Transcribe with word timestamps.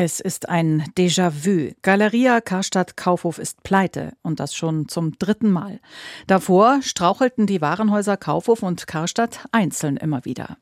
Es 0.00 0.20
ist 0.20 0.48
ein 0.48 0.84
Déjà-vu. 0.96 1.72
Galeria 1.82 2.40
Karstadt 2.40 2.96
Kaufhof 2.96 3.40
ist 3.40 3.64
pleite 3.64 4.12
und 4.22 4.38
das 4.38 4.54
schon 4.54 4.86
zum 4.86 5.18
dritten 5.18 5.50
Mal. 5.50 5.80
Davor 6.28 6.82
strauchelten 6.82 7.48
die 7.48 7.60
Warenhäuser 7.60 8.16
Kaufhof 8.16 8.62
und 8.62 8.86
Karstadt 8.86 9.48
einzeln 9.50 9.96
immer 9.96 10.24
wieder. 10.24 10.56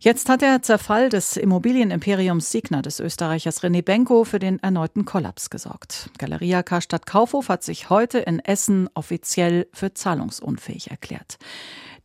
Jetzt 0.00 0.28
hat 0.28 0.42
der 0.42 0.62
Zerfall 0.62 1.10
des 1.10 1.36
Immobilienimperiums 1.36 2.50
Signa 2.50 2.82
des 2.82 2.98
Österreichers 2.98 3.62
René 3.62 3.84
Benko 3.84 4.24
für 4.24 4.40
den 4.40 4.58
erneuten 4.58 5.04
Kollaps 5.04 5.48
gesorgt. 5.48 6.10
Galeria 6.18 6.64
Karstadt 6.64 7.06
Kaufhof 7.06 7.50
hat 7.50 7.62
sich 7.62 7.88
heute 7.88 8.18
in 8.18 8.40
Essen 8.40 8.90
offiziell 8.94 9.68
für 9.72 9.94
zahlungsunfähig 9.94 10.90
erklärt. 10.90 11.38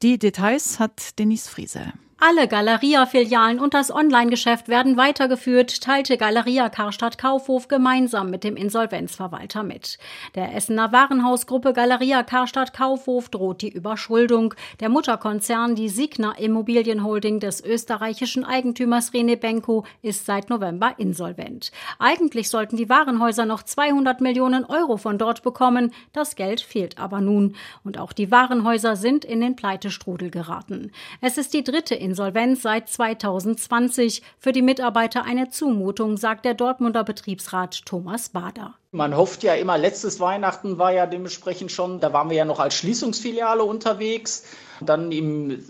Die 0.04 0.20
Details 0.20 0.80
hat 0.80 1.18
Denise 1.18 1.50
Friese. 1.50 1.94
Alle 2.20 2.48
Galeria-Filialen 2.48 3.60
und 3.60 3.76
das 3.76 3.94
Online-Geschäft 3.94 4.70
werden 4.70 4.98
weitergeführt, 4.98 5.84
teilte 5.84 6.18
Galeria 6.18 6.68
Karstadt 6.68 7.20
Kaufhof 7.20 7.68
gemeinsam 7.68 8.32
mit 8.32 8.44
dem 8.44 8.56
Insolvenzverwalter 8.56 9.62
mit. 9.62 10.00
Der 10.34 10.56
Essener 10.56 10.92
Warenhausgruppe 10.92 11.74
Galeria 11.74 12.24
Karstadt 12.24 12.74
Kaufhof 12.74 13.30
droht 13.30 13.62
die 13.62 13.70
Überschuldung. 13.70 14.56
Der 14.80 14.90
Mutterkonzern, 14.90 15.76
die 15.76 15.90
Signa 15.90 16.32
Immobilienholding 16.32 17.40
des 17.40 17.64
österreichischen 17.64 18.44
Eigentümers 18.44 19.14
Rene 19.14 19.38
Benko, 19.38 19.86
ist 20.02 20.26
seit 20.26 20.50
November 20.50 20.96
insolvent. 20.98 21.72
Eigentlich 22.00 22.50
sollten 22.50 22.78
die 22.78 22.90
Warenhäuser 22.90 23.46
noch 23.46 23.62
200 23.62 24.22
Millionen 24.22 24.66
Euro 24.66 24.98
von 24.98 25.20
dort 25.20 25.44
bekommen. 25.44 25.94
Das 26.14 26.36
Geld 26.36 26.62
fehlt 26.62 26.98
aber 26.98 27.22
nun. 27.22 27.56
Und 27.84 28.00
auch 28.00 28.12
die 28.12 28.32
Warenhäuser 28.32 28.96
sind 28.96 29.24
in 29.24 29.40
den 29.40 29.56
Pleitestrudel 29.56 30.32
geraten. 30.32 30.92
Es 31.22 31.38
ist 31.38 31.54
die 31.54 31.64
dritte 31.64 32.07
Insolvenz 32.08 32.62
seit 32.62 32.88
2020. 32.88 34.22
Für 34.40 34.54
die 34.54 34.62
Mitarbeiter 34.62 35.26
eine 35.26 35.50
Zumutung, 35.50 36.16
sagt 36.16 36.46
der 36.46 36.54
Dortmunder 36.54 37.04
Betriebsrat 37.04 37.86
Thomas 37.86 38.30
Bader. 38.30 38.76
Man 38.92 39.16
hofft 39.18 39.44
ja 39.44 39.56
immer, 39.56 39.78
letztes 39.78 40.22
Weihnachten 40.22 40.78
war 40.78 40.94
ja 40.94 41.06
dementsprechend 41.06 41.72
schon, 41.72 42.00
da 42.00 42.14
waren 42.14 42.30
wir 42.30 42.38
ja 42.38 42.46
noch 42.46 42.62
als 42.62 42.76
Schließungsfiliale 42.76 43.64
unterwegs. 43.64 44.46
Dann 44.80 45.12
im 45.12 45.62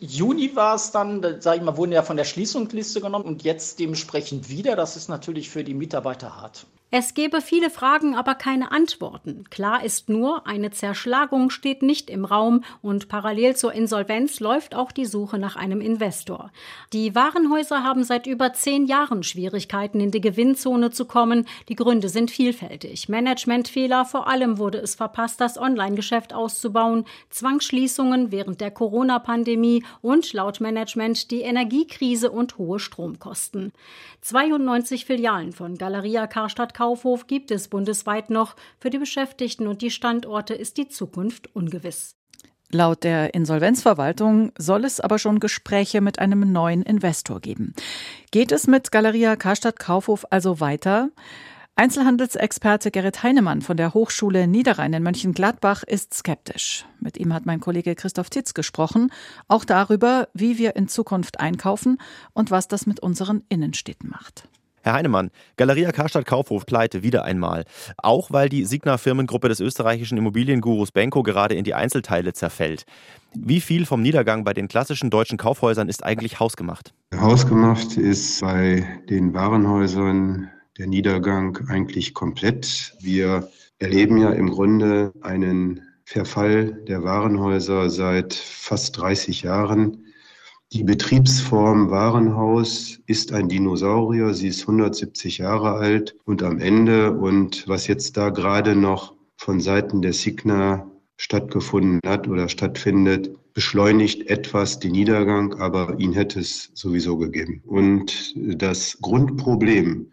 Juni 0.00 0.56
war 0.56 0.74
es 0.74 0.90
dann, 0.90 1.22
sage 1.40 1.58
ich 1.58 1.62
mal, 1.62 1.76
wurden 1.76 1.92
ja 1.92 2.02
von 2.02 2.16
der 2.16 2.24
Schließungsliste 2.24 3.02
genommen 3.02 3.26
und 3.26 3.42
jetzt 3.42 3.78
dementsprechend 3.78 4.48
wieder. 4.48 4.76
Das 4.76 4.96
ist 4.96 5.08
natürlich 5.08 5.50
für 5.50 5.64
die 5.64 5.74
Mitarbeiter 5.74 6.40
hart. 6.40 6.66
Es 6.96 7.12
gebe 7.14 7.40
viele 7.40 7.70
Fragen, 7.70 8.14
aber 8.14 8.36
keine 8.36 8.70
Antworten. 8.70 9.46
Klar 9.50 9.84
ist 9.84 10.08
nur, 10.08 10.46
eine 10.46 10.70
Zerschlagung 10.70 11.50
steht 11.50 11.82
nicht 11.82 12.08
im 12.08 12.24
Raum 12.24 12.62
und 12.82 13.08
parallel 13.08 13.56
zur 13.56 13.72
Insolvenz 13.72 14.38
läuft 14.38 14.76
auch 14.76 14.92
die 14.92 15.04
Suche 15.04 15.36
nach 15.36 15.56
einem 15.56 15.80
Investor. 15.80 16.52
Die 16.92 17.16
Warenhäuser 17.16 17.82
haben 17.82 18.04
seit 18.04 18.28
über 18.28 18.52
zehn 18.52 18.86
Jahren 18.86 19.24
Schwierigkeiten, 19.24 19.98
in 19.98 20.12
die 20.12 20.20
Gewinnzone 20.20 20.92
zu 20.92 21.04
kommen. 21.04 21.48
Die 21.68 21.74
Gründe 21.74 22.08
sind 22.08 22.30
vielfältig. 22.30 23.08
Managementfehler, 23.08 24.04
vor 24.04 24.28
allem 24.28 24.58
wurde 24.58 24.78
es 24.78 24.94
verpasst, 24.94 25.40
das 25.40 25.58
Online-Geschäft 25.58 26.32
auszubauen, 26.32 27.06
Zwangsschließungen 27.28 28.30
während 28.30 28.60
der 28.60 28.70
Corona-Pandemie 28.70 29.82
und 30.00 30.32
laut 30.32 30.60
Management 30.60 31.32
die 31.32 31.40
Energiekrise 31.40 32.30
und 32.30 32.56
hohe 32.56 32.78
Stromkosten. 32.78 33.72
92 34.20 35.06
Filialen 35.06 35.52
von 35.52 35.76
Galeria 35.76 36.28
Karstadt 36.28 36.72
Kaufhof 36.84 37.26
gibt 37.26 37.50
es 37.50 37.68
bundesweit 37.68 38.28
noch. 38.28 38.56
Für 38.78 38.90
die 38.90 38.98
Beschäftigten 38.98 39.68
und 39.68 39.80
die 39.80 39.90
Standorte 39.90 40.52
ist 40.52 40.76
die 40.76 40.86
Zukunft 40.86 41.48
ungewiss. 41.56 42.14
Laut 42.70 43.04
der 43.04 43.32
Insolvenzverwaltung 43.32 44.52
soll 44.58 44.84
es 44.84 45.00
aber 45.00 45.18
schon 45.18 45.40
Gespräche 45.40 46.02
mit 46.02 46.18
einem 46.18 46.52
neuen 46.52 46.82
Investor 46.82 47.40
geben. 47.40 47.72
Geht 48.32 48.52
es 48.52 48.66
mit 48.66 48.92
Galeria 48.92 49.34
Karstadt 49.36 49.78
Kaufhof 49.78 50.26
also 50.28 50.60
weiter? 50.60 51.08
Einzelhandelsexperte 51.74 52.90
Gerrit 52.90 53.22
Heinemann 53.22 53.62
von 53.62 53.78
der 53.78 53.94
Hochschule 53.94 54.46
Niederrhein 54.46 54.92
in 54.92 55.02
Mönchengladbach 55.02 55.84
ist 55.84 56.12
skeptisch. 56.12 56.84
Mit 57.00 57.16
ihm 57.16 57.32
hat 57.32 57.46
mein 57.46 57.60
Kollege 57.60 57.94
Christoph 57.94 58.28
Titz 58.28 58.52
gesprochen, 58.52 59.10
auch 59.48 59.64
darüber, 59.64 60.28
wie 60.34 60.58
wir 60.58 60.76
in 60.76 60.88
Zukunft 60.88 61.40
einkaufen 61.40 61.96
und 62.34 62.50
was 62.50 62.68
das 62.68 62.84
mit 62.84 63.00
unseren 63.00 63.42
Innenstädten 63.48 64.10
macht. 64.10 64.48
Herr 64.84 64.92
Heinemann, 64.92 65.30
Galeria 65.56 65.92
Karstadt 65.92 66.26
Kaufhof 66.26 66.66
pleite 66.66 67.02
wieder 67.02 67.24
einmal. 67.24 67.64
Auch 67.96 68.30
weil 68.30 68.50
die 68.50 68.66
Signa-Firmengruppe 68.66 69.48
des 69.48 69.60
österreichischen 69.60 70.18
Immobiliengurus 70.18 70.92
Benko 70.92 71.22
gerade 71.22 71.54
in 71.54 71.64
die 71.64 71.72
Einzelteile 71.72 72.34
zerfällt. 72.34 72.84
Wie 73.34 73.62
viel 73.62 73.86
vom 73.86 74.02
Niedergang 74.02 74.44
bei 74.44 74.52
den 74.52 74.68
klassischen 74.68 75.08
deutschen 75.08 75.38
Kaufhäusern 75.38 75.88
ist 75.88 76.04
eigentlich 76.04 76.38
hausgemacht? 76.38 76.92
Hausgemacht 77.16 77.96
ist 77.96 78.42
bei 78.42 78.86
den 79.08 79.32
Warenhäusern 79.32 80.50
der 80.76 80.86
Niedergang 80.86 81.58
eigentlich 81.68 82.12
komplett. 82.12 82.94
Wir 83.00 83.48
erleben 83.78 84.18
ja 84.18 84.32
im 84.32 84.50
Grunde 84.50 85.14
einen 85.22 85.80
Verfall 86.04 86.72
der 86.86 87.02
Warenhäuser 87.02 87.88
seit 87.88 88.34
fast 88.34 88.98
30 88.98 89.40
Jahren. 89.40 90.04
Die 90.72 90.82
Betriebsform 90.82 91.90
Warenhaus 91.90 92.98
ist 93.06 93.32
ein 93.32 93.48
Dinosaurier. 93.48 94.34
Sie 94.34 94.48
ist 94.48 94.62
170 94.62 95.38
Jahre 95.38 95.74
alt 95.74 96.16
und 96.24 96.42
am 96.42 96.58
Ende. 96.58 97.12
Und 97.12 97.68
was 97.68 97.86
jetzt 97.86 98.16
da 98.16 98.30
gerade 98.30 98.74
noch 98.74 99.14
von 99.36 99.60
Seiten 99.60 100.02
der 100.02 100.12
Signa 100.12 100.90
stattgefunden 101.16 102.00
hat 102.04 102.26
oder 102.26 102.48
stattfindet, 102.48 103.30
beschleunigt 103.52 104.28
etwas 104.28 104.80
den 104.80 104.92
Niedergang, 104.92 105.54
aber 105.60 106.00
ihn 106.00 106.12
hätte 106.12 106.40
es 106.40 106.70
sowieso 106.74 107.16
gegeben. 107.18 107.62
Und 107.64 108.34
das 108.34 108.98
Grundproblem, 109.00 110.10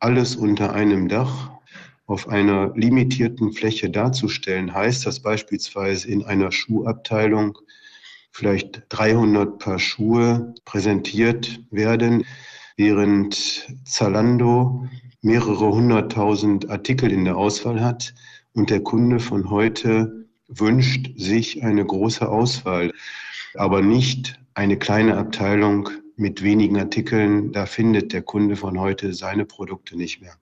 alles 0.00 0.34
unter 0.34 0.72
einem 0.72 1.08
Dach 1.08 1.52
auf 2.06 2.28
einer 2.28 2.72
limitierten 2.74 3.52
Fläche 3.52 3.90
darzustellen, 3.90 4.74
heißt, 4.74 5.06
dass 5.06 5.20
beispielsweise 5.20 6.08
in 6.08 6.24
einer 6.24 6.50
Schuhabteilung 6.50 7.58
vielleicht 8.34 8.82
300 8.88 9.58
Paar 9.58 9.78
Schuhe 9.78 10.54
präsentiert 10.64 11.60
werden, 11.70 12.24
während 12.76 13.64
Zalando 13.84 14.86
mehrere 15.22 15.72
hunderttausend 15.72 16.68
Artikel 16.68 17.12
in 17.12 17.24
der 17.24 17.36
Auswahl 17.36 17.80
hat 17.80 18.12
und 18.52 18.70
der 18.70 18.80
Kunde 18.80 19.20
von 19.20 19.50
heute 19.50 20.26
wünscht 20.48 21.12
sich 21.16 21.62
eine 21.62 21.86
große 21.86 22.28
Auswahl, 22.28 22.92
aber 23.54 23.82
nicht 23.82 24.38
eine 24.54 24.78
kleine 24.78 25.16
Abteilung 25.16 25.88
mit 26.16 26.42
wenigen 26.42 26.76
Artikeln. 26.76 27.52
Da 27.52 27.66
findet 27.66 28.12
der 28.12 28.22
Kunde 28.22 28.56
von 28.56 28.80
heute 28.80 29.14
seine 29.14 29.46
Produkte 29.46 29.96
nicht 29.96 30.20
mehr. 30.20 30.34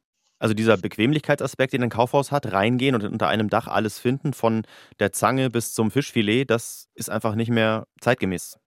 Also 0.43 0.55
dieser 0.55 0.77
Bequemlichkeitsaspekt, 0.77 1.73
den 1.73 1.85
ein 1.85 1.89
Kaufhaus 1.89 2.33
hat, 2.33 2.51
reingehen 2.51 2.97
und 2.97 3.05
unter 3.05 3.29
einem 3.29 3.49
Dach 3.49 3.69
alles 3.69 4.01
finden, 4.01 4.33
von 4.33 4.63
der 4.99 5.13
Zange 5.13 5.51
bis 5.51 5.73
zum 5.73 5.93
Fischfilet, 5.93 6.47
das 6.47 6.89
ist 6.97 7.11
einfach 7.11 7.37
nicht 7.37 7.51
mehr 7.51 7.87
zeitgemäß. 8.01 8.59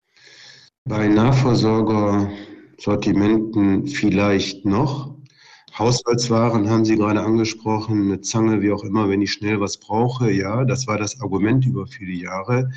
Bei 0.85 1.09
Nahversorgersortimenten 1.09 3.87
vielleicht 3.87 4.65
noch. 4.65 5.17
Haushaltswaren 5.77 6.69
haben 6.69 6.85
Sie 6.85 6.95
gerade 6.95 7.19
angesprochen, 7.19 8.03
eine 8.03 8.21
Zange, 8.21 8.61
wie 8.61 8.71
auch 8.71 8.85
immer, 8.85 9.09
wenn 9.09 9.21
ich 9.21 9.33
schnell 9.33 9.59
was 9.59 9.77
brauche. 9.77 10.31
Ja, 10.31 10.63
das 10.63 10.87
war 10.87 10.97
das 10.97 11.19
Argument 11.19 11.65
über 11.65 11.87
viele 11.87 12.13
Jahre. 12.13 12.69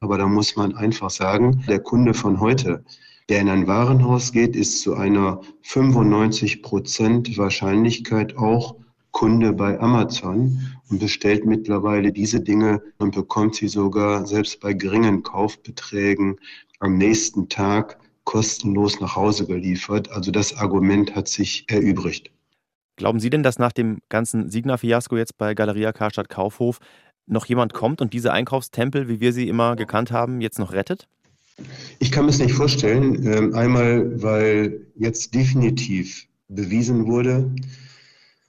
Aber 0.00 0.18
da 0.18 0.26
muss 0.26 0.56
man 0.56 0.74
einfach 0.74 1.10
sagen, 1.10 1.64
der 1.68 1.80
Kunde 1.80 2.14
von 2.14 2.40
heute, 2.40 2.84
der 3.28 3.40
in 3.40 3.48
ein 3.48 3.66
Warenhaus 3.66 4.32
geht, 4.32 4.54
ist 4.54 4.82
zu 4.82 4.94
einer 4.94 5.40
95 5.62 6.62
Prozent 6.62 7.36
Wahrscheinlichkeit 7.38 8.36
auch 8.36 8.76
Kunde 9.10 9.54
bei 9.54 9.80
Amazon 9.80 10.60
und 10.90 11.00
bestellt 11.00 11.46
mittlerweile 11.46 12.12
diese 12.12 12.40
Dinge 12.40 12.82
und 12.98 13.14
bekommt 13.14 13.54
sie 13.54 13.68
sogar 13.68 14.26
selbst 14.26 14.60
bei 14.60 14.74
geringen 14.74 15.22
Kaufbeträgen 15.22 16.38
am 16.80 16.98
nächsten 16.98 17.48
Tag 17.48 17.98
kostenlos 18.24 19.00
nach 19.00 19.16
Hause 19.16 19.46
geliefert. 19.46 20.10
Also 20.10 20.30
das 20.30 20.54
Argument 20.58 21.14
hat 21.14 21.28
sich 21.28 21.64
erübrigt. 21.68 22.30
Glauben 22.96 23.20
Sie 23.20 23.30
denn, 23.30 23.42
dass 23.42 23.58
nach 23.58 23.72
dem 23.72 24.00
ganzen 24.08 24.50
Signa-Fiasko 24.50 25.16
jetzt 25.16 25.36
bei 25.36 25.54
Galeria 25.54 25.92
Karstadt 25.92 26.28
Kaufhof 26.28 26.78
noch 27.26 27.46
jemand 27.46 27.72
kommt 27.72 28.00
und 28.00 28.12
diese 28.12 28.32
Einkaufstempel, 28.32 29.08
wie 29.08 29.20
wir 29.20 29.32
sie 29.32 29.48
immer 29.48 29.76
gekannt 29.76 30.10
haben, 30.10 30.40
jetzt 30.40 30.58
noch 30.58 30.72
rettet? 30.72 31.08
Ich 31.98 32.12
kann 32.12 32.26
mir 32.26 32.30
es 32.30 32.38
nicht 32.38 32.52
vorstellen. 32.52 33.26
Ähm, 33.26 33.54
einmal, 33.54 34.22
weil 34.22 34.86
jetzt 34.96 35.34
definitiv 35.34 36.26
bewiesen 36.48 37.06
wurde, 37.06 37.50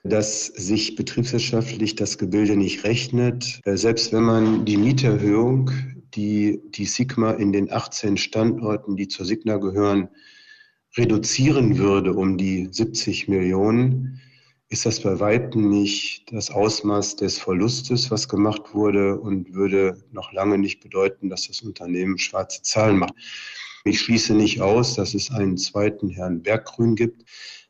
dass 0.03 0.47
sich 0.47 0.95
betriebswirtschaftlich 0.95 1.95
das 1.95 2.18
Gebilde 2.18 2.56
nicht 2.56 2.83
rechnet. 2.83 3.62
Äh, 3.65 3.77
selbst 3.77 4.13
wenn 4.13 4.24
man 4.24 4.65
die 4.65 4.77
Mieterhöhung, 4.77 5.71
die 6.15 6.59
die 6.75 6.85
Sigma 6.85 7.31
in 7.31 7.51
den 7.51 7.71
18 7.71 8.18
Standorten, 8.18 8.95
die 8.95 9.07
zur 9.07 9.25
Signa 9.25 9.57
gehören, 9.57 10.09
reduzieren 10.97 11.77
würde 11.77 12.13
um 12.13 12.38
die 12.38 12.69
70 12.71 13.27
Millionen, 13.27 14.21
ist 14.69 14.85
das 14.85 14.99
bei 14.99 15.19
weitem 15.19 15.69
nicht 15.69 16.31
das 16.33 16.51
Ausmaß 16.51 17.15
des 17.15 17.39
Verlustes, 17.39 18.11
was 18.11 18.27
gemacht 18.27 18.73
wurde 18.73 19.19
und 19.19 19.53
würde 19.53 20.03
noch 20.11 20.33
lange 20.33 20.57
nicht 20.57 20.81
bedeuten, 20.81 21.29
dass 21.29 21.47
das 21.47 21.61
Unternehmen 21.61 22.17
schwarze 22.17 22.61
Zahlen 22.61 22.97
macht. 22.97 23.13
Ich 23.85 24.01
schließe 24.01 24.33
nicht 24.33 24.59
aus, 24.59 24.95
dass 24.95 25.13
es 25.13 25.31
einen 25.31 25.57
zweiten 25.57 26.09
Herrn 26.09 26.41
Berggrün 26.41 26.95
gibt, 26.95 27.23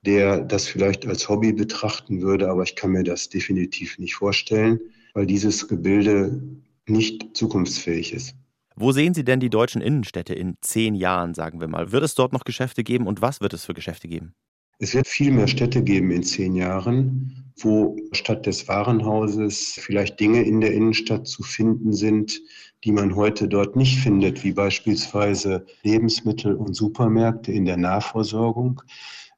der 0.06 0.42
das 0.42 0.68
vielleicht 0.68 1.06
als 1.06 1.30
Hobby 1.30 1.54
betrachten 1.54 2.22
würde, 2.22 2.50
aber 2.50 2.64
ich 2.64 2.76
kann 2.76 2.92
mir 2.92 3.04
das 3.04 3.30
definitiv 3.30 4.00
nicht 4.00 4.16
vorstellen, 4.16 4.80
weil 5.14 5.28
dieses 5.28 5.68
Gebilde 5.68 6.42
nicht 6.88 7.38
zukunftsfähig 7.38 8.14
ist. 8.14 8.36
Wo 8.76 8.92
sehen 8.92 9.14
Sie 9.14 9.24
denn 9.24 9.40
die 9.40 9.50
deutschen 9.50 9.82
Innenstädte 9.82 10.34
in 10.34 10.56
zehn 10.62 10.96
Jahren, 10.96 11.34
sagen 11.34 11.60
wir 11.60 11.68
mal? 11.68 11.92
Wird 11.92 12.04
es 12.04 12.16
dort 12.16 12.34
noch 12.34 12.44
Geschäfte 12.44 12.84
geben 12.84 13.08
und 13.08 13.22
was 13.22 13.42
wird 13.42 13.54
es 13.54 13.66
für 13.66 13.74
Geschäfte 13.74 14.08
geben? 14.08 14.34
Es 14.80 14.94
wird 14.94 15.08
viel 15.08 15.32
mehr 15.32 15.48
Städte 15.48 15.82
geben 15.84 16.12
in 16.12 16.22
zehn 16.22 16.56
Jahren, 16.56 17.52
wo 17.58 17.96
statt 18.12 18.46
des 18.46 18.68
Warenhauses 18.68 19.80
vielleicht 19.80 20.20
Dinge 20.20 20.44
in 20.44 20.62
der 20.62 20.72
Innenstadt 20.72 21.28
zu 21.28 21.42
finden 21.42 21.94
sind, 21.94 22.40
die 22.84 22.92
man 22.92 23.16
heute 23.16 23.48
dort 23.48 23.76
nicht 23.76 23.98
findet, 24.00 24.44
wie 24.44 24.52
beispielsweise 24.52 25.66
Lebensmittel 25.82 26.54
und 26.54 26.76
Supermärkte 26.76 27.52
in 27.52 27.66
der 27.66 27.78
Nahversorgung, 27.78 28.84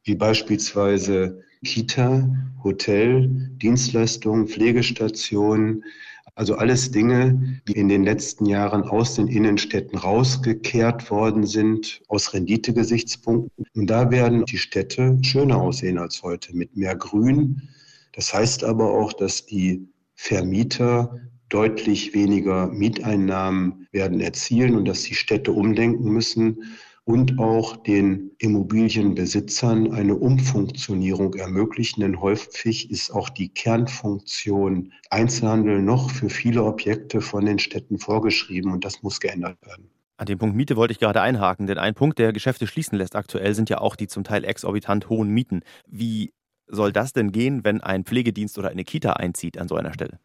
wie 0.03 0.15
beispielsweise 0.15 1.41
Kita, 1.63 2.29
Hotel, 2.61 3.29
Dienstleistungen, 3.61 4.47
Pflegestationen, 4.47 5.85
also 6.35 6.55
alles 6.55 6.91
Dinge, 6.91 7.61
die 7.67 7.73
in 7.73 7.89
den 7.89 8.03
letzten 8.03 8.45
Jahren 8.45 8.83
aus 8.83 9.15
den 9.15 9.27
Innenstädten 9.27 9.97
rausgekehrt 9.97 11.09
worden 11.11 11.45
sind, 11.45 12.01
aus 12.07 12.33
Renditegesichtspunkten. 12.33 13.65
Und 13.75 13.89
da 13.89 14.11
werden 14.11 14.45
die 14.45 14.57
Städte 14.57 15.17
schöner 15.21 15.57
aussehen 15.57 15.97
als 15.97 16.23
heute, 16.23 16.55
mit 16.55 16.75
mehr 16.75 16.95
Grün. 16.95 17.69
Das 18.13 18.33
heißt 18.33 18.63
aber 18.63 18.93
auch, 18.93 19.13
dass 19.13 19.45
die 19.45 19.87
Vermieter 20.15 21.19
deutlich 21.49 22.13
weniger 22.13 22.67
Mieteinnahmen 22.67 23.87
werden 23.91 24.19
erzielen 24.19 24.75
und 24.75 24.85
dass 24.87 25.03
die 25.03 25.15
Städte 25.15 25.51
umdenken 25.51 26.11
müssen 26.11 26.63
und 27.09 27.39
auch 27.39 27.75
den 27.75 28.29
Immobilienbesitzern 28.37 29.93
eine 29.93 30.13
Umfunktionierung 30.13 31.33
ermöglichen. 31.33 32.01
Denn 32.01 32.21
häufig 32.21 32.91
ist 32.91 33.09
auch 33.09 33.29
die 33.29 33.49
Kernfunktion 33.49 34.93
Einzelhandel 35.09 35.81
noch 35.81 36.11
für 36.11 36.29
viele 36.29 36.63
Objekte 36.63 37.19
von 37.19 37.47
den 37.47 37.57
Städten 37.57 37.97
vorgeschrieben 37.97 38.71
und 38.71 38.85
das 38.85 39.01
muss 39.01 39.19
geändert 39.19 39.57
werden. 39.65 39.89
An 40.17 40.27
dem 40.27 40.37
Punkt 40.37 40.55
Miete 40.55 40.75
wollte 40.75 40.91
ich 40.91 40.99
gerade 40.99 41.19
einhaken, 41.19 41.65
denn 41.65 41.79
ein 41.79 41.95
Punkt, 41.95 42.19
der 42.19 42.31
Geschäfte 42.31 42.67
schließen 42.67 42.95
lässt 42.95 43.15
aktuell, 43.15 43.55
sind 43.55 43.71
ja 43.71 43.79
auch 43.79 43.95
die 43.95 44.07
zum 44.07 44.23
Teil 44.23 44.45
exorbitant 44.45 45.09
hohen 45.09 45.29
Mieten. 45.29 45.61
Wie 45.87 46.31
soll 46.67 46.91
das 46.91 47.11
denn 47.11 47.31
gehen, 47.31 47.63
wenn 47.63 47.81
ein 47.81 48.03
Pflegedienst 48.03 48.59
oder 48.59 48.69
eine 48.69 48.83
Kita 48.83 49.13
einzieht 49.13 49.57
an 49.57 49.67
so 49.67 49.75
einer 49.75 49.95
Stelle? 49.95 50.19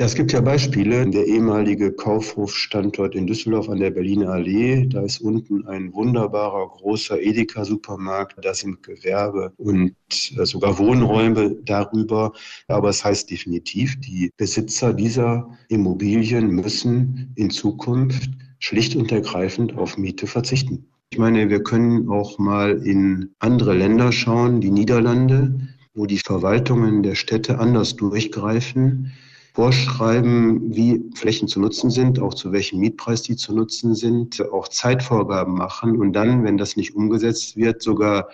Ja, 0.00 0.06
es 0.06 0.14
gibt 0.14 0.32
ja 0.32 0.40
Beispiele. 0.40 1.06
Der 1.10 1.26
ehemalige 1.26 1.92
Kaufhofstandort 1.92 3.14
in 3.14 3.26
Düsseldorf 3.26 3.68
an 3.68 3.80
der 3.80 3.90
Berliner 3.90 4.30
Allee, 4.30 4.86
da 4.86 5.02
ist 5.02 5.20
unten 5.20 5.66
ein 5.66 5.92
wunderbarer 5.92 6.68
großer 6.68 7.20
Edeka-Supermarkt. 7.20 8.42
Da 8.42 8.54
sind 8.54 8.82
Gewerbe 8.82 9.52
und 9.58 9.92
äh, 10.10 10.46
sogar 10.46 10.78
Wohnräume 10.78 11.54
darüber. 11.66 12.32
Aber 12.66 12.88
es 12.88 13.04
heißt 13.04 13.30
definitiv, 13.30 14.00
die 14.00 14.30
Besitzer 14.38 14.94
dieser 14.94 15.50
Immobilien 15.68 16.48
müssen 16.48 17.34
in 17.36 17.50
Zukunft 17.50 18.30
schlicht 18.58 18.96
und 18.96 19.12
ergreifend 19.12 19.76
auf 19.76 19.98
Miete 19.98 20.26
verzichten. 20.26 20.86
Ich 21.10 21.18
meine, 21.18 21.50
wir 21.50 21.62
können 21.62 22.08
auch 22.08 22.38
mal 22.38 22.86
in 22.86 23.34
andere 23.38 23.74
Länder 23.74 24.12
schauen, 24.12 24.62
die 24.62 24.70
Niederlande, 24.70 25.60
wo 25.92 26.06
die 26.06 26.20
Verwaltungen 26.20 27.02
der 27.02 27.16
Städte 27.16 27.58
anders 27.58 27.96
durchgreifen 27.96 29.12
vorschreiben, 29.60 30.74
wie 30.74 31.04
Flächen 31.14 31.46
zu 31.46 31.60
nutzen 31.60 31.90
sind, 31.90 32.18
auch 32.18 32.32
zu 32.32 32.50
welchem 32.50 32.80
Mietpreis 32.80 33.20
die 33.20 33.36
zu 33.36 33.54
nutzen 33.54 33.94
sind, 33.94 34.40
auch 34.52 34.68
Zeitvorgaben 34.68 35.52
machen 35.52 35.98
und 35.98 36.14
dann, 36.14 36.44
wenn 36.44 36.56
das 36.56 36.76
nicht 36.76 36.94
umgesetzt 36.94 37.58
wird, 37.58 37.82
sogar 37.82 38.30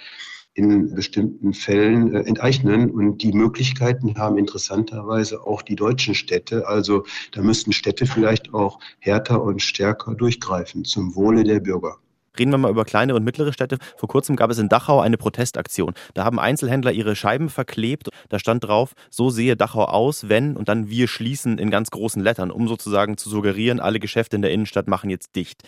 in 0.54 0.94
bestimmten 0.94 1.52
Fällen 1.52 2.14
äh, 2.14 2.20
enteignen. 2.20 2.92
Und 2.92 3.24
die 3.24 3.32
Möglichkeiten 3.32 4.16
haben 4.16 4.38
interessanterweise 4.38 5.44
auch 5.44 5.62
die 5.62 5.74
deutschen 5.74 6.14
Städte. 6.14 6.68
Also 6.68 7.04
da 7.32 7.42
müssten 7.42 7.72
Städte 7.72 8.06
vielleicht 8.06 8.54
auch 8.54 8.78
härter 9.00 9.42
und 9.42 9.60
stärker 9.60 10.14
durchgreifen 10.14 10.84
zum 10.84 11.16
Wohle 11.16 11.42
der 11.42 11.58
Bürger. 11.58 11.96
Reden 12.38 12.50
wir 12.50 12.58
mal 12.58 12.70
über 12.70 12.84
kleine 12.84 13.14
und 13.14 13.24
mittlere 13.24 13.52
Städte. 13.52 13.78
Vor 13.96 14.08
kurzem 14.08 14.36
gab 14.36 14.50
es 14.50 14.58
in 14.58 14.68
Dachau 14.68 15.00
eine 15.00 15.16
Protestaktion. 15.16 15.94
Da 16.14 16.24
haben 16.24 16.38
Einzelhändler 16.38 16.92
ihre 16.92 17.16
Scheiben 17.16 17.48
verklebt. 17.48 18.08
Da 18.28 18.38
stand 18.38 18.64
drauf, 18.64 18.92
so 19.10 19.30
sehe 19.30 19.56
Dachau 19.56 19.84
aus, 19.84 20.28
wenn 20.28 20.56
und 20.56 20.68
dann 20.68 20.88
wir 20.88 21.08
schließen 21.08 21.58
in 21.58 21.70
ganz 21.70 21.90
großen 21.90 22.22
Lettern, 22.22 22.50
um 22.50 22.68
sozusagen 22.68 23.16
zu 23.16 23.28
suggerieren, 23.28 23.80
alle 23.80 24.00
Geschäfte 24.00 24.36
in 24.36 24.42
der 24.42 24.50
Innenstadt 24.52 24.88
machen 24.88 25.10
jetzt 25.10 25.36
dicht. 25.36 25.62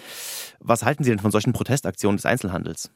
Was 0.61 0.85
halten 0.85 1.05
Sie 1.05 1.11
denn 1.11 1.19
von 1.19 1.31
solchen 1.31 1.53
Protestaktionen 1.53 2.17
des 2.17 2.27
Einzelhandels? 2.27 2.91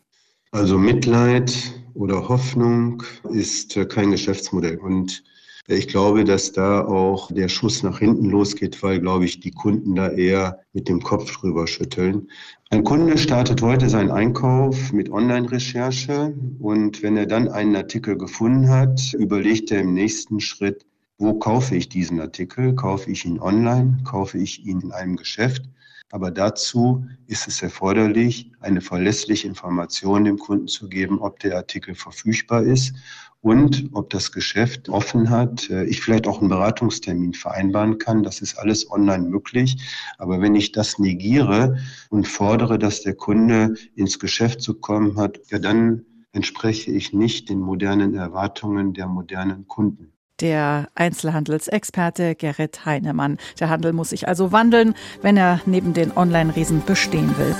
Also 0.50 0.76
Mitleid 0.76 1.54
oder 1.94 2.28
Hoffnung 2.28 3.02
ist 3.30 3.78
kein 3.88 4.10
Geschäftsmodell. 4.10 4.78
Und 4.78 5.22
ich 5.68 5.86
glaube, 5.86 6.24
dass 6.24 6.52
da 6.52 6.84
auch 6.84 7.30
der 7.30 7.48
Schuss 7.48 7.82
nach 7.84 8.00
hinten 8.00 8.30
losgeht, 8.30 8.82
weil, 8.82 9.00
glaube 9.00 9.24
ich, 9.24 9.38
die 9.38 9.52
Kunden 9.52 9.94
da 9.94 10.10
eher 10.10 10.58
mit 10.72 10.88
dem 10.88 11.00
Kopf 11.00 11.30
drüber 11.38 11.68
schütteln. 11.68 12.28
Ein 12.70 12.82
Kunde 12.82 13.16
startet 13.16 13.62
heute 13.62 13.88
seinen 13.88 14.10
Einkauf 14.10 14.92
mit 14.92 15.10
Online-Recherche 15.10 16.34
und 16.58 17.02
wenn 17.02 17.16
er 17.16 17.26
dann 17.26 17.48
einen 17.48 17.76
Artikel 17.76 18.18
gefunden 18.18 18.68
hat, 18.70 19.12
überlegt 19.12 19.70
er 19.70 19.82
im 19.82 19.94
nächsten 19.94 20.40
Schritt, 20.40 20.84
wo 21.18 21.34
kaufe 21.34 21.76
ich 21.76 21.88
diesen 21.88 22.20
Artikel? 22.20 22.74
Kaufe 22.74 23.10
ich 23.12 23.24
ihn 23.24 23.38
online? 23.38 23.98
Kaufe 24.02 24.38
ich 24.38 24.66
ihn 24.66 24.80
in 24.80 24.90
einem 24.90 25.16
Geschäft? 25.16 25.62
Aber 26.10 26.32
dazu 26.32 27.06
ist 27.28 27.46
es 27.46 27.62
erforderlich, 27.62 28.50
eine 28.60 28.80
verlässliche 28.80 29.46
Information 29.46 30.24
dem 30.24 30.38
Kunden 30.38 30.66
zu 30.66 30.88
geben, 30.88 31.20
ob 31.20 31.38
der 31.38 31.56
Artikel 31.56 31.94
verfügbar 31.94 32.64
ist 32.64 32.94
und 33.42 33.90
ob 33.92 34.08
das 34.10 34.30
Geschäft 34.30 34.88
offen 34.88 35.28
hat, 35.28 35.68
äh, 35.68 35.84
ich 35.84 36.00
vielleicht 36.00 36.26
auch 36.26 36.40
einen 36.40 36.48
Beratungstermin 36.48 37.34
vereinbaren 37.34 37.98
kann. 37.98 38.22
Das 38.22 38.40
ist 38.40 38.56
alles 38.56 38.90
online 38.90 39.28
möglich. 39.28 39.76
Aber 40.16 40.40
wenn 40.40 40.54
ich 40.54 40.72
das 40.72 40.98
negiere 40.98 41.76
und 42.08 42.26
fordere, 42.26 42.78
dass 42.78 43.02
der 43.02 43.14
Kunde 43.14 43.74
ins 43.96 44.18
Geschäft 44.18 44.62
zu 44.62 44.74
kommen 44.74 45.16
hat, 45.16 45.40
ja, 45.50 45.58
dann 45.58 46.06
entspreche 46.32 46.92
ich 46.92 47.12
nicht 47.12 47.48
den 47.50 47.60
modernen 47.60 48.14
Erwartungen 48.14 48.94
der 48.94 49.06
modernen 49.06 49.66
Kunden 49.68 50.12
der 50.40 50.88
Einzelhandelsexperte 50.96 52.34
Gerrit 52.34 52.84
Heinemann. 52.84 53.38
Der 53.60 53.70
Handel 53.70 53.92
muss 53.92 54.10
sich 54.10 54.26
also 54.26 54.50
wandeln, 54.50 54.94
wenn 55.20 55.36
er 55.36 55.60
neben 55.66 55.94
den 55.94 56.10
Online-Riesen 56.16 56.82
bestehen 56.84 57.32
will. 57.38 57.54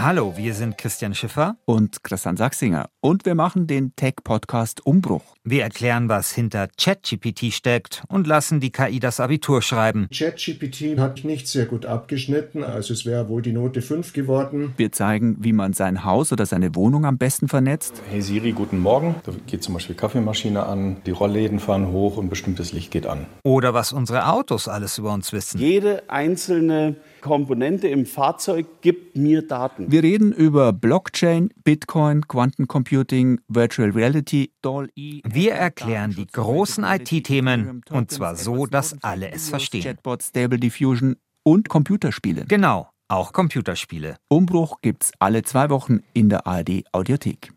Hallo, 0.00 0.34
wir 0.36 0.54
sind 0.54 0.78
Christian 0.78 1.12
Schiffer 1.12 1.56
und 1.64 2.04
Christian 2.04 2.36
Sachsinger 2.36 2.88
und 3.00 3.26
wir 3.26 3.34
machen 3.34 3.66
den 3.66 3.96
Tech-Podcast 3.96 4.86
Umbruch. 4.86 5.24
Wir 5.42 5.64
erklären, 5.64 6.08
was 6.08 6.30
hinter 6.30 6.68
ChatGPT 6.78 7.52
steckt 7.52 8.04
und 8.06 8.28
lassen 8.28 8.60
die 8.60 8.70
KI 8.70 9.00
das 9.00 9.18
Abitur 9.18 9.60
schreiben. 9.60 10.08
ChatGPT 10.16 10.98
hat 10.98 11.24
nicht 11.24 11.48
sehr 11.48 11.66
gut 11.66 11.84
abgeschnitten, 11.84 12.62
also 12.62 12.94
es 12.94 13.06
wäre 13.06 13.28
wohl 13.28 13.42
die 13.42 13.52
Note 13.52 13.82
5 13.82 14.12
geworden. 14.12 14.72
Wir 14.76 14.92
zeigen, 14.92 15.38
wie 15.40 15.52
man 15.52 15.72
sein 15.72 16.04
Haus 16.04 16.30
oder 16.32 16.46
seine 16.46 16.76
Wohnung 16.76 17.04
am 17.04 17.18
besten 17.18 17.48
vernetzt. 17.48 18.00
Hey 18.08 18.22
Siri, 18.22 18.52
guten 18.52 18.78
Morgen. 18.78 19.16
Da 19.24 19.32
geht 19.48 19.64
zum 19.64 19.74
Beispiel 19.74 19.96
Kaffeemaschine 19.96 20.64
an, 20.64 20.98
die 21.06 21.10
Rollläden 21.10 21.58
fahren 21.58 21.88
hoch 21.88 22.18
und 22.18 22.28
bestimmtes 22.28 22.72
Licht 22.72 22.92
geht 22.92 23.06
an. 23.06 23.26
Oder 23.42 23.74
was 23.74 23.92
unsere 23.92 24.28
Autos 24.28 24.68
alles 24.68 24.96
über 24.96 25.12
uns 25.12 25.32
wissen. 25.32 25.58
Jede 25.58 26.08
einzelne 26.08 26.94
Komponente 27.20 27.88
im 27.88 28.06
Fahrzeug 28.06 28.66
gibt 28.80 29.16
mir 29.16 29.42
Daten. 29.42 29.90
Wir 29.90 30.02
reden 30.02 30.32
über 30.32 30.72
Blockchain, 30.72 31.50
Bitcoin, 31.64 32.26
Quantencomputing, 32.26 33.40
Virtual 33.48 33.90
Reality, 33.90 34.52
DALL-E. 34.62 35.20
Wir 35.24 35.52
erklären 35.52 36.14
die 36.16 36.26
großen 36.26 36.84
IT-Themen 36.84 37.82
und 37.90 38.10
zwar 38.10 38.36
so, 38.36 38.66
dass 38.66 38.96
alle 39.02 39.30
es 39.30 39.48
verstehen. 39.48 39.82
Chatbot, 39.82 40.22
Stable 40.22 40.58
Diffusion 40.58 41.16
und 41.42 41.68
Computerspiele. 41.68 42.44
Genau, 42.46 42.88
auch 43.08 43.32
Computerspiele. 43.32 44.16
Umbruch 44.28 44.80
gibt's 44.82 45.12
alle 45.18 45.42
zwei 45.42 45.70
Wochen 45.70 46.00
in 46.12 46.28
der 46.28 46.46
ARD 46.46 46.84
Audiothek. 46.92 47.52